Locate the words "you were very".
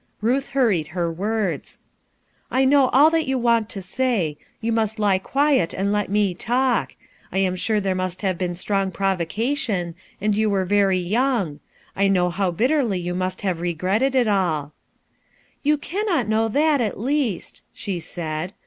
10.35-10.97